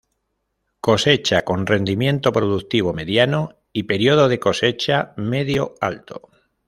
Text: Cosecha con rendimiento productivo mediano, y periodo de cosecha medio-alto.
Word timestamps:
Cosecha 0.79 1.45
con 1.45 1.67
rendimiento 1.67 2.31
productivo 2.33 2.91
mediano, 2.91 3.57
y 3.71 3.83
periodo 3.83 4.29
de 4.29 4.39
cosecha 4.39 5.13
medio-alto. 5.15 6.27